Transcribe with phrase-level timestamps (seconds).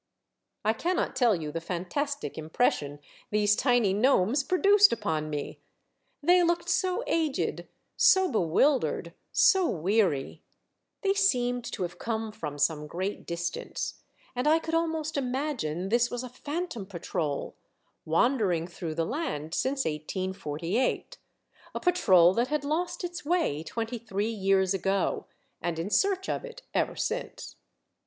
[0.65, 5.59] I cannot tell you the fantastic impression these tiny gnomes produced upon me.
[6.23, 10.41] They looked so aged, so bewildered, so weary!
[11.03, 14.01] They seemed to have come from some great distance,—
[14.35, 17.53] and I could almost imagine this was a phantom patrol,
[18.03, 21.19] wandering through the land since 1848,
[21.75, 25.27] a patrol that had lost its way twenty three years ago,
[25.61, 27.55] and in search of it ever since.